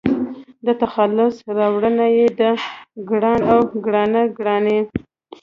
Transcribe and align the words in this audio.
د 0.65 0.67
تخلص 0.81 1.35
راوړنه 1.57 2.05
يې 2.17 2.27
د 2.39 2.41
--ګران--او 2.59 3.59
--ګرانه 3.71 4.21
ګراني 4.37 4.79